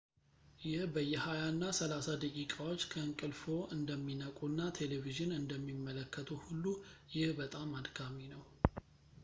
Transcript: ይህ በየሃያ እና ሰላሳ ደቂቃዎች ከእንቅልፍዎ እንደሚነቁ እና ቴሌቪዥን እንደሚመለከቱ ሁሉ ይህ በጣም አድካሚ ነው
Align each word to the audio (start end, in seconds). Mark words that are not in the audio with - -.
ይህ 0.61 0.79
በየሃያ 0.93 1.41
እና 1.49 1.63
ሰላሳ 1.79 2.07
ደቂቃዎች 2.23 2.85
ከእንቅልፍዎ 2.91 3.57
እንደሚነቁ 3.77 4.39
እና 4.51 4.59
ቴሌቪዥን 4.79 5.37
እንደሚመለከቱ 5.39 6.27
ሁሉ 6.47 6.65
ይህ 7.17 7.35
በጣም 7.41 7.77
አድካሚ 7.81 8.19
ነው 8.33 8.43